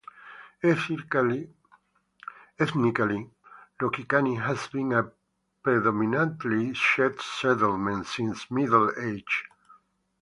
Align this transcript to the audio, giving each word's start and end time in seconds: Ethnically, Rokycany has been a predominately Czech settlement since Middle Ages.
Ethnically, 0.63 1.47
Rokycany 2.59 4.41
has 4.41 4.65
been 4.69 4.93
a 4.93 5.11
predominately 5.63 6.73
Czech 6.73 7.21
settlement 7.21 8.07
since 8.07 8.49
Middle 8.49 8.91
Ages. 8.99 9.43